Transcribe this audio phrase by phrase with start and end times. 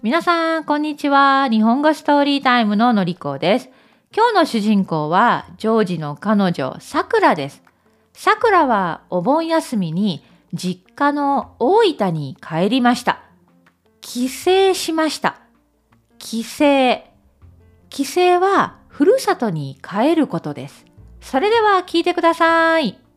[0.00, 1.48] 皆さん、こんにちは。
[1.50, 3.68] 日本語ストーリータイムののりこです。
[4.16, 7.64] 今日の主人公は、ジョージの彼女、さくらです。
[8.12, 13.22] さくらはお盆休みに実家の大分に帰りました。
[14.00, 15.40] 帰省しました。
[16.18, 17.02] 帰省。
[17.90, 20.86] 帰省はふるさとに帰ることです。
[21.20, 23.07] それでは聞いてください。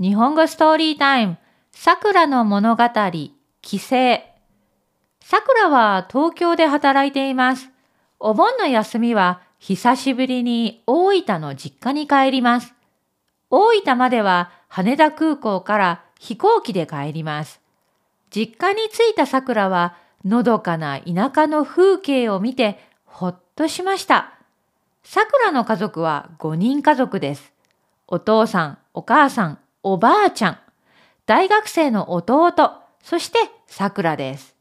[0.00, 1.36] 日本語ストーリータイム、
[1.72, 2.84] さくらの物語、
[3.60, 3.88] 帰省。
[5.20, 7.68] さくらは東京で働いています。
[8.18, 12.72] お盆の休みは久しぶりに大分の実家に帰ります。
[13.50, 17.60] 大分までは羽田空港から飛行機で帰ります。
[18.34, 24.32] 実家に着いたさくらはのどかな田舎の風景を見てほっとしました。
[25.02, 27.52] さくらの家族は5人家族です。
[28.06, 30.58] お父さん、お母さん、おばあちゃん、
[31.24, 32.52] 大学生の弟、
[33.02, 34.54] そしてさくらです。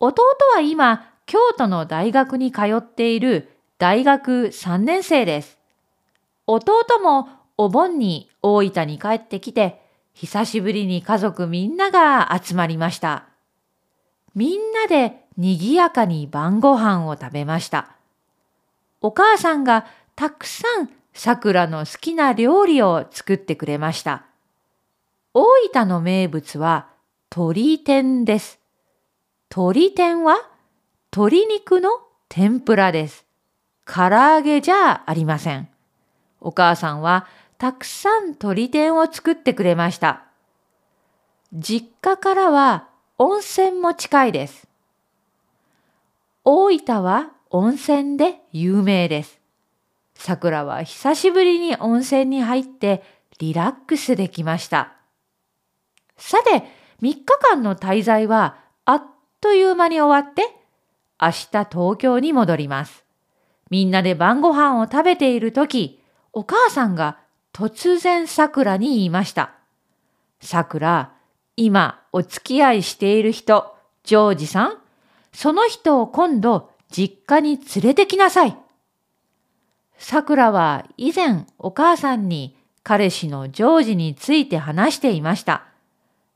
[0.00, 0.22] 弟
[0.54, 5.58] は今、京都の大学に通っている大学3年生です。
[6.48, 9.80] 弟もお盆に大分に帰ってきて、
[10.12, 13.26] 久しぶりに家族みんなが集まりました。
[14.34, 17.90] みんなで賑やかに晩ご飯を食べました。
[19.00, 24.24] お母さんがたくさん桜の好きな料理を作ってくれました。
[25.72, 26.88] 大分の名物は
[27.34, 28.60] 鶏天です。
[29.50, 30.36] 鶏天は
[31.10, 31.88] 鶏肉の
[32.28, 33.24] 天ぷらです。
[33.86, 35.70] 唐揚げじゃありません。
[36.42, 40.24] お母さんはたくさん鶏天を作ってくれました。
[41.54, 44.68] 実家からは温泉も近いです。
[46.44, 49.40] 大分は温泉で有名です。
[50.14, 53.02] 桜は久しぶりに温泉に入って
[53.38, 55.01] リラックスできました。
[56.16, 56.64] さて、
[57.00, 59.02] 3日間の滞在はあっ
[59.40, 60.42] という間に終わって、
[61.20, 61.34] 明日
[61.70, 63.04] 東京に戻ります。
[63.70, 66.00] みんなで晩ご飯を食べているとき、
[66.32, 67.18] お母さんが
[67.52, 69.54] 突然桜に言いました。
[70.40, 71.12] 桜、
[71.56, 74.78] 今お付き合いしている人、ジョージさん、
[75.32, 78.56] その人を今度実家に連れてきなさい。
[79.98, 85.71] 桜は以前お母さんに彼氏のジョージについて話していました。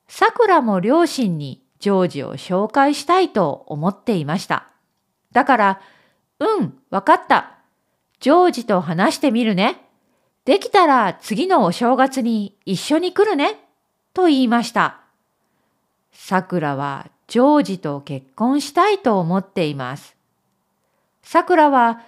[0.09, 4.69] さくらも両親にジョージを紹介したいと思っていました。
[5.33, 5.81] だから、
[6.39, 7.59] うん、わかった。
[8.21, 9.83] ジョージと話してみるね。
[10.45, 13.61] できたら次のお正月に一緒に来るね。
[14.15, 15.01] と言いました。
[16.13, 20.17] さくらはジョージと結婚したいと思っています。
[21.23, 22.01] さくらは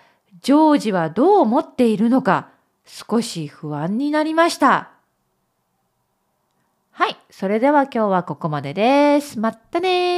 [0.42, 2.50] ジョージはどう思っているのか
[2.84, 4.97] 少し不安になりました。
[6.98, 7.16] はい。
[7.30, 9.38] それでは今日はここまでです。
[9.38, 10.17] またね